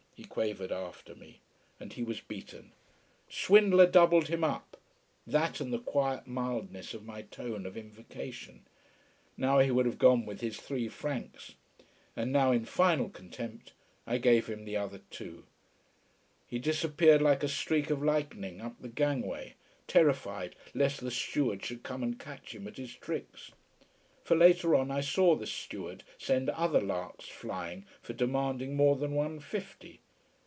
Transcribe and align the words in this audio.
he 0.15 0.27
quavered 0.27 0.71
after 0.71 1.15
me. 1.15 1.39
And 1.79 1.93
he 1.93 2.03
was 2.03 2.21
beaten. 2.21 2.73
"Swindler" 3.27 3.87
doubled 3.87 4.27
him 4.27 4.43
up: 4.43 4.77
that 5.25 5.59
and 5.59 5.73
the 5.73 5.79
quiet 5.79 6.27
mildness 6.27 6.93
of 6.93 7.03
my 7.03 7.23
tone 7.23 7.65
of 7.65 7.75
invocation. 7.75 8.63
Now 9.35 9.57
he 9.57 9.71
would 9.71 9.87
have 9.87 9.97
gone 9.97 10.23
with 10.27 10.39
his 10.41 10.57
three 10.59 10.87
francs. 10.89 11.55
And 12.15 12.31
now, 12.31 12.51
in 12.51 12.65
final 12.65 13.09
contempt, 13.09 13.73
I 14.05 14.19
gave 14.19 14.45
him 14.45 14.63
the 14.63 14.77
other 14.77 15.01
two. 15.09 15.45
He 16.45 16.59
disappeared 16.59 17.23
like 17.23 17.41
a 17.41 17.49
streak 17.49 17.89
of 17.89 18.03
lightning 18.03 18.61
up 18.61 18.79
the 18.79 18.89
gangway, 18.89 19.55
terrified 19.87 20.55
lest 20.75 20.99
the 21.01 21.09
steward 21.09 21.65
should 21.65 21.81
come 21.81 22.03
and 22.03 22.19
catch 22.19 22.53
him 22.53 22.67
at 22.67 22.77
his 22.77 22.93
tricks. 22.93 23.53
For 24.23 24.35
later 24.37 24.75
on 24.75 24.91
I 24.91 25.01
saw 25.01 25.35
the 25.35 25.47
steward 25.47 26.03
send 26.19 26.47
other 26.51 26.79
larks 26.79 27.25
flying 27.27 27.85
for 28.03 28.13
demanding 28.13 28.75
more 28.75 28.95
than 28.95 29.13
one 29.15 29.39
fifty. 29.39 29.99